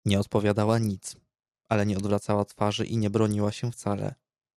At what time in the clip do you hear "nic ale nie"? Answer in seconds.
0.79-1.97